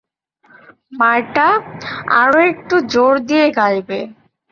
মার্টা, 0.93 1.47
আরো 2.21 2.39
একটু 2.51 2.75
জোর 2.93 3.13
দিয়ে 3.27 3.45
গাইবে। 3.57 3.99